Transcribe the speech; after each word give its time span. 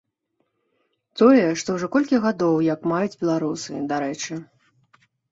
Тое, 1.19 1.41
што 1.61 1.75
ўжо 1.75 1.89
колькі 1.95 2.21
гадоў 2.23 2.57
як 2.67 2.87
маюць 2.93 3.19
беларусы, 3.21 3.83
дарэчы. 3.91 4.33